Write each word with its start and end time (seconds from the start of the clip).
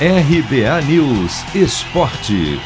RBA 0.00 0.82
News 0.88 1.54
Esporte. 1.54 2.58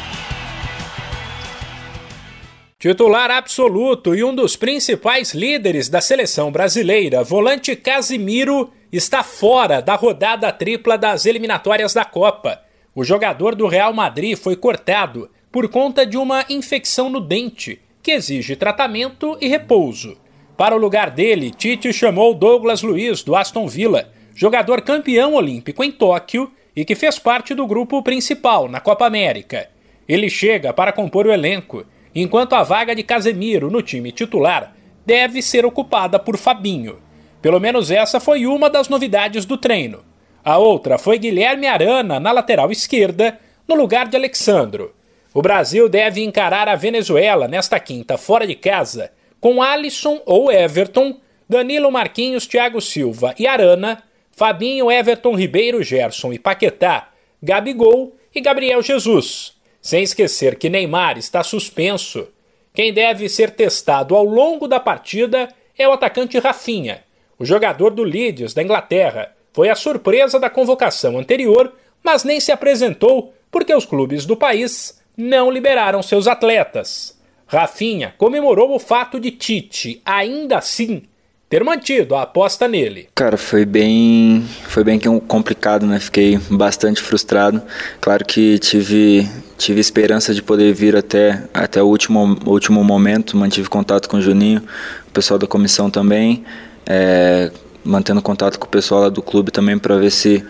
Titular 2.79 3.29
absoluto 3.29 4.15
e 4.15 4.23
um 4.23 4.33
dos 4.33 4.55
principais 4.55 5.35
líderes 5.35 5.87
da 5.87 6.01
seleção 6.01 6.51
brasileira, 6.51 7.23
volante 7.23 7.75
Casimiro, 7.75 8.71
está 8.91 9.21
fora 9.21 9.79
da 9.79 9.93
rodada 9.93 10.51
tripla 10.51 10.97
das 10.97 11.27
eliminatórias 11.27 11.93
da 11.93 12.03
Copa. 12.03 12.61
O 12.95 13.03
jogador 13.03 13.53
do 13.53 13.67
Real 13.67 13.93
Madrid 13.93 14.35
foi 14.35 14.55
cortado 14.55 15.29
por 15.51 15.69
conta 15.69 16.07
de 16.07 16.17
uma 16.17 16.43
infecção 16.49 17.11
no 17.11 17.21
dente, 17.21 17.79
que 18.01 18.09
exige 18.09 18.55
tratamento 18.55 19.37
e 19.39 19.47
repouso. 19.47 20.17
Para 20.57 20.75
o 20.75 20.79
lugar 20.79 21.11
dele, 21.11 21.51
Tite 21.51 21.93
chamou 21.93 22.33
Douglas 22.33 22.81
Luiz, 22.81 23.21
do 23.21 23.35
Aston 23.35 23.67
Villa, 23.67 24.11
jogador 24.33 24.81
campeão 24.81 25.35
olímpico 25.35 25.83
em 25.83 25.91
Tóquio 25.91 26.51
e 26.79 26.85
que 26.85 26.95
fez 26.95 27.19
parte 27.19 27.53
do 27.53 27.67
grupo 27.67 28.01
principal 28.01 28.69
na 28.69 28.79
Copa 28.79 29.05
América. 29.05 29.67
Ele 30.07 30.29
chega 30.29 30.71
para 30.71 30.93
compor 30.93 31.27
o 31.27 31.31
elenco 31.33 31.85
enquanto 32.15 32.53
a 32.53 32.63
vaga 32.63 32.95
de 32.95 33.03
Casemiro 33.03 33.69
no 33.69 33.81
time 33.81 34.13
titular 34.13 34.73
deve 35.05 35.41
ser 35.41 35.65
ocupada 35.65 36.17
por 36.17 36.37
Fabinho. 36.37 36.99
Pelo 37.41 37.59
menos 37.59 37.91
essa 37.91 38.17
foi 38.21 38.47
uma 38.47 38.69
das 38.69 38.87
novidades 38.87 39.43
do 39.43 39.57
treino. 39.57 40.05
A 40.41 40.57
outra 40.57 40.97
foi 40.97 41.19
Guilherme 41.19 41.67
Arana 41.67 42.17
na 42.17 42.31
lateral 42.31 42.71
esquerda, 42.71 43.37
no 43.67 43.75
lugar 43.75 44.07
de 44.07 44.15
Alexandro. 44.15 44.95
O 45.33 45.41
Brasil 45.41 45.89
deve 45.89 46.23
encarar 46.23 46.69
a 46.69 46.77
Venezuela 46.77 47.45
nesta 47.45 47.77
quinta 47.77 48.17
fora 48.17 48.47
de 48.47 48.55
casa, 48.55 49.11
com 49.41 49.61
Alisson 49.61 50.21
ou 50.25 50.49
Everton, 50.49 51.17
Danilo 51.47 51.91
Marquinhos, 51.91 52.47
Thiago 52.47 52.79
Silva 52.79 53.35
e 53.37 53.45
Arana, 53.45 54.01
Fabinho, 54.39 54.89
Everton 54.89 55.35
Ribeiro, 55.35 55.83
Gerson 55.83 56.31
e 56.31 56.39
Paquetá, 56.39 57.09
Gabigol 57.43 58.15
e 58.33 58.39
Gabriel 58.39 58.81
Jesus. 58.81 59.51
Sem 59.81 60.01
esquecer 60.01 60.57
que 60.57 60.69
Neymar 60.69 61.17
está 61.17 61.43
suspenso. 61.43 62.25
Quem 62.73 62.93
deve 62.93 63.27
ser 63.27 63.51
testado 63.51 64.15
ao 64.15 64.23
longo 64.23 64.65
da 64.65 64.79
partida 64.79 65.53
é 65.77 65.85
o 65.85 65.91
atacante 65.91 66.39
Rafinha. 66.39 67.03
O 67.37 67.43
jogador 67.43 67.89
do 67.89 68.01
Leeds, 68.01 68.53
da 68.53 68.63
Inglaterra, 68.63 69.35
foi 69.51 69.67
a 69.67 69.75
surpresa 69.75 70.39
da 70.39 70.49
convocação 70.49 71.17
anterior, 71.17 71.73
mas 72.01 72.23
nem 72.23 72.39
se 72.39 72.53
apresentou 72.53 73.33
porque 73.51 73.75
os 73.75 73.85
clubes 73.85 74.25
do 74.25 74.37
país 74.37 75.03
não 75.17 75.51
liberaram 75.51 76.01
seus 76.01 76.27
atletas. 76.27 77.19
Rafinha 77.45 78.15
comemorou 78.17 78.73
o 78.73 78.79
fato 78.79 79.19
de 79.19 79.31
Tite, 79.31 80.01
ainda 80.05 80.59
assim, 80.59 81.08
ter 81.49 81.63
mantido 81.63 82.15
a 82.15 82.21
aposta 82.21 82.67
nele. 82.67 83.07
Cara, 83.15 83.35
foi 83.35 83.65
bem, 83.65 84.45
foi 84.67 84.83
bem 84.83 84.99
complicado, 84.99 85.85
né? 85.85 85.99
Fiquei 85.99 86.39
bastante 86.49 87.01
frustrado. 87.01 87.61
Claro 87.99 88.23
que 88.23 88.59
tive 88.59 89.27
tive 89.57 89.81
esperança 89.81 90.33
de 90.33 90.41
poder 90.41 90.73
vir 90.73 90.95
até 90.95 91.43
até 91.53 91.81
o 91.81 91.87
último 91.87 92.37
último 92.45 92.83
momento, 92.83 93.35
mantive 93.35 93.67
contato 93.67 94.07
com 94.07 94.17
o 94.17 94.21
Juninho, 94.21 94.61
o 95.07 95.11
pessoal 95.11 95.37
da 95.37 95.47
comissão 95.47 95.89
também, 95.89 96.45
é, 96.85 97.51
mantendo 97.83 98.21
contato 98.21 98.57
com 98.57 98.67
o 98.67 98.69
pessoal 98.69 99.01
lá 99.01 99.09
do 99.09 99.21
clube 99.21 99.51
também 99.51 99.77
para 99.77 99.97
ver 99.97 100.11
se 100.11 100.45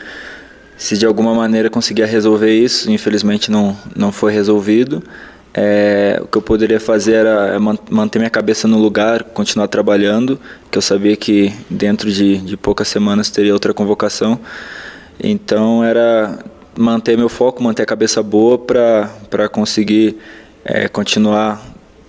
se 0.77 0.97
de 0.97 1.05
alguma 1.05 1.33
maneira 1.33 1.69
conseguia 1.69 2.05
resolver 2.05 2.53
isso. 2.53 2.91
Infelizmente 2.91 3.49
não 3.49 3.75
não 3.95 4.11
foi 4.11 4.33
resolvido. 4.33 5.01
É, 5.53 6.19
o 6.21 6.27
que 6.27 6.37
eu 6.37 6.41
poderia 6.41 6.79
fazer 6.79 7.13
era 7.13 7.55
é 7.55 7.59
manter 7.59 8.19
minha 8.19 8.29
cabeça 8.29 8.67
no 8.67 8.77
lugar, 8.77 9.23
continuar 9.23 9.67
trabalhando, 9.67 10.39
que 10.69 10.77
eu 10.77 10.81
sabia 10.81 11.15
que 11.15 11.53
dentro 11.69 12.11
de, 12.11 12.37
de 12.37 12.55
poucas 12.55 12.87
semanas 12.87 13.29
teria 13.29 13.53
outra 13.53 13.73
convocação. 13.73 14.39
Então 15.21 15.83
era 15.83 16.39
manter 16.77 17.17
meu 17.17 17.29
foco, 17.29 17.61
manter 17.63 17.83
a 17.83 17.85
cabeça 17.85 18.21
boa 18.21 18.57
para 18.57 19.49
conseguir 19.51 20.17
é, 20.63 20.87
continuar 20.87 21.61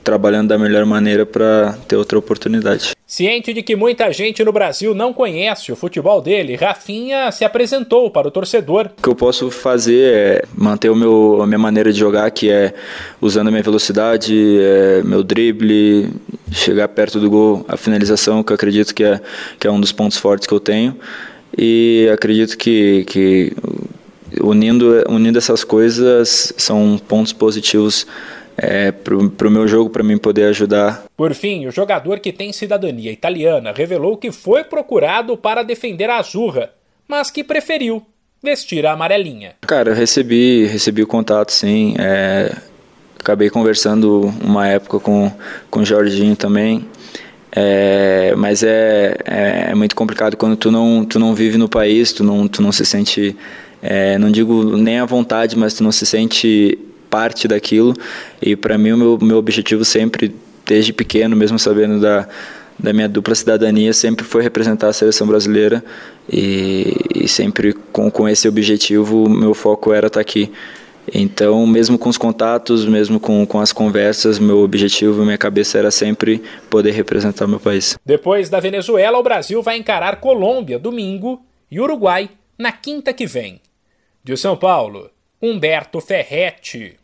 trabalhando 0.04 0.48
da 0.48 0.58
melhor 0.58 0.84
maneira 0.84 1.24
para 1.24 1.76
ter 1.88 1.96
outra 1.96 2.18
oportunidade. 2.18 2.92
Ciente 3.10 3.52
de 3.52 3.60
que 3.60 3.74
muita 3.74 4.12
gente 4.12 4.44
no 4.44 4.52
Brasil 4.52 4.94
não 4.94 5.12
conhece 5.12 5.72
o 5.72 5.74
futebol 5.74 6.22
dele, 6.22 6.54
Rafinha 6.54 7.32
se 7.32 7.44
apresentou 7.44 8.08
para 8.08 8.28
o 8.28 8.30
torcedor. 8.30 8.88
O 8.98 9.02
que 9.02 9.08
eu 9.08 9.16
posso 9.16 9.50
fazer 9.50 10.14
é 10.14 10.44
manter 10.56 10.90
o 10.90 10.94
meu, 10.94 11.42
a 11.42 11.46
minha 11.46 11.58
maneira 11.58 11.92
de 11.92 11.98
jogar, 11.98 12.30
que 12.30 12.48
é 12.48 12.72
usando 13.20 13.48
a 13.48 13.50
minha 13.50 13.64
velocidade, 13.64 14.32
é, 14.60 15.02
meu 15.02 15.24
drible, 15.24 16.08
chegar 16.52 16.86
perto 16.86 17.18
do 17.18 17.28
gol, 17.28 17.64
a 17.66 17.76
finalização, 17.76 18.44
que 18.44 18.52
eu 18.52 18.54
acredito 18.54 18.94
que 18.94 19.02
é, 19.02 19.20
que 19.58 19.66
é 19.66 19.70
um 19.72 19.80
dos 19.80 19.90
pontos 19.90 20.16
fortes 20.16 20.46
que 20.46 20.54
eu 20.54 20.60
tenho. 20.60 20.96
E 21.58 22.08
acredito 22.14 22.56
que, 22.56 23.02
que 23.08 23.52
unindo, 24.40 25.02
unindo 25.08 25.36
essas 25.36 25.64
coisas 25.64 26.54
são 26.56 26.96
pontos 27.08 27.32
positivos 27.32 28.06
é, 28.62 28.92
para 28.92 29.48
o 29.48 29.50
meu 29.50 29.66
jogo, 29.66 29.88
para 29.88 30.02
mim 30.02 30.18
poder 30.18 30.44
ajudar. 30.44 31.04
Por 31.16 31.32
fim, 31.34 31.66
o 31.66 31.70
jogador 31.70 32.20
que 32.20 32.30
tem 32.30 32.52
cidadania 32.52 33.10
italiana 33.10 33.72
revelou 33.74 34.18
que 34.18 34.30
foi 34.30 34.62
procurado 34.62 35.34
para 35.34 35.62
defender 35.62 36.10
a 36.10 36.18
Azurra, 36.18 36.70
mas 37.08 37.30
que 37.30 37.42
preferiu 37.42 38.04
vestir 38.42 38.84
a 38.84 38.92
amarelinha. 38.92 39.54
Cara, 39.62 39.90
eu 39.90 39.94
recebi, 39.94 40.66
recebi 40.66 41.02
o 41.02 41.06
contato, 41.06 41.52
sim. 41.52 41.94
É, 41.98 42.54
acabei 43.18 43.48
conversando 43.48 44.32
uma 44.44 44.68
época 44.68 45.00
com, 45.00 45.32
com 45.70 45.80
o 45.80 45.84
Jorginho 45.84 46.36
também. 46.36 46.84
É, 47.52 48.34
mas 48.36 48.62
é, 48.62 49.16
é, 49.24 49.70
é, 49.70 49.74
muito 49.74 49.96
complicado 49.96 50.36
quando 50.36 50.54
tu 50.54 50.70
não, 50.70 51.04
tu 51.04 51.18
não 51.18 51.34
vive 51.34 51.56
no 51.56 51.68
país, 51.68 52.12
tu 52.12 52.22
não, 52.22 52.46
tu 52.46 52.62
não 52.62 52.70
se 52.70 52.84
sente, 52.84 53.34
é, 53.82 54.18
não 54.18 54.30
digo 54.30 54.76
nem 54.76 54.98
à 55.00 55.04
vontade, 55.06 55.58
mas 55.58 55.74
tu 55.74 55.82
não 55.82 55.90
se 55.90 56.06
sente 56.06 56.78
parte 57.10 57.48
daquilo. 57.48 57.94
E 58.40 58.54
para 58.56 58.78
mim 58.78 58.92
o 58.92 58.96
meu, 58.96 59.18
meu 59.20 59.36
objetivo 59.36 59.84
sempre, 59.84 60.34
desde 60.64 60.92
pequeno, 60.92 61.36
mesmo 61.36 61.58
sabendo 61.58 62.00
da, 62.00 62.28
da 62.78 62.92
minha 62.92 63.08
dupla 63.08 63.34
cidadania, 63.34 63.92
sempre 63.92 64.24
foi 64.24 64.42
representar 64.42 64.88
a 64.88 64.92
seleção 64.92 65.26
brasileira. 65.26 65.84
E, 66.32 66.94
e 67.14 67.28
sempre 67.28 67.72
com, 67.92 68.10
com 68.10 68.28
esse 68.28 68.48
objetivo, 68.48 69.28
meu 69.28 69.52
foco 69.52 69.92
era 69.92 70.06
estar 70.06 70.18
tá 70.18 70.20
aqui. 70.20 70.50
Então, 71.12 71.66
mesmo 71.66 71.98
com 71.98 72.08
os 72.08 72.18
contatos, 72.18 72.84
mesmo 72.84 73.18
com, 73.18 73.44
com 73.44 73.58
as 73.58 73.72
conversas, 73.72 74.38
meu 74.38 74.60
objetivo, 74.60 75.24
minha 75.24 75.38
cabeça 75.38 75.78
era 75.78 75.90
sempre 75.90 76.42
poder 76.68 76.92
representar 76.92 77.46
meu 77.46 77.58
país. 77.58 77.98
Depois 78.04 78.48
da 78.48 78.60
Venezuela, 78.60 79.18
o 79.18 79.22
Brasil 79.22 79.62
vai 79.62 79.76
encarar 79.76 80.20
Colômbia 80.20 80.78
domingo 80.78 81.42
e 81.70 81.80
Uruguai 81.80 82.30
na 82.56 82.70
quinta 82.70 83.12
que 83.12 83.26
vem. 83.26 83.60
De 84.22 84.36
São 84.36 84.56
Paulo, 84.56 85.10
Humberto 85.42 86.00
Ferretti. 86.00 86.96